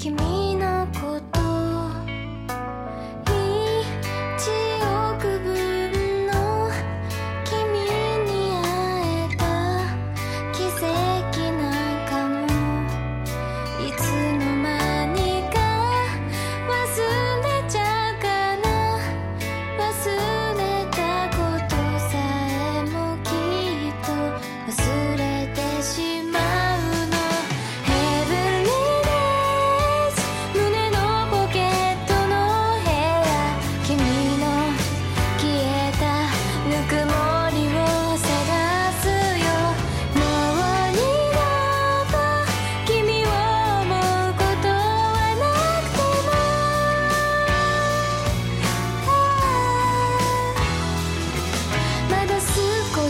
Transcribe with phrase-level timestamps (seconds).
[0.00, 0.29] 君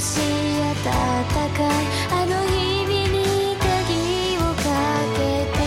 [0.01, 1.61] し温か
[2.11, 4.65] あの日々に鍵をか
[5.15, 5.19] け
[5.53, 5.61] て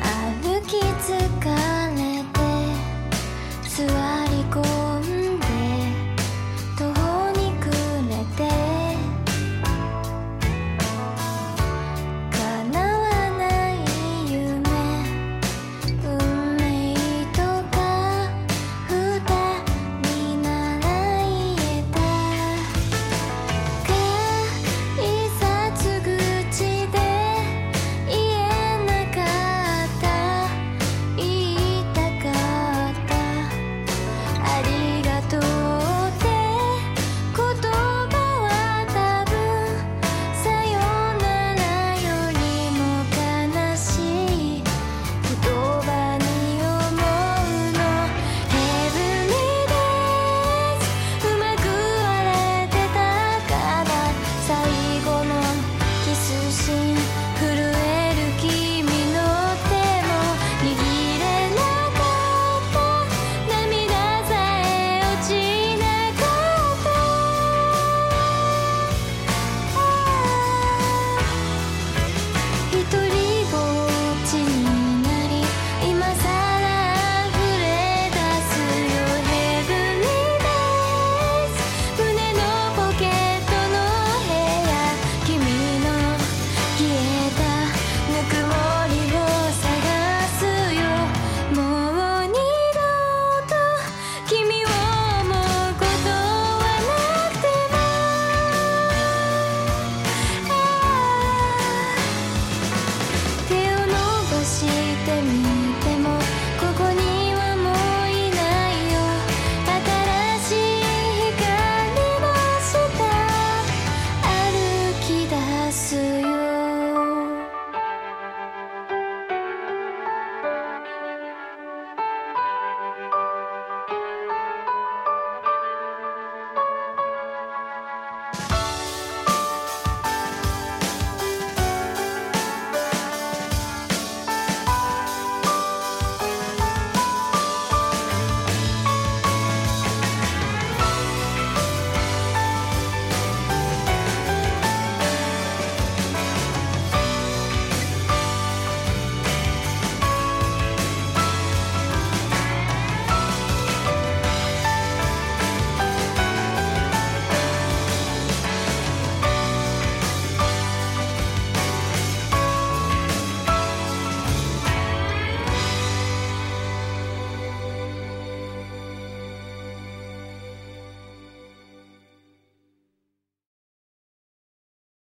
[0.00, 1.12] 歩き疲
[1.96, 2.38] れて
[3.66, 4.07] 座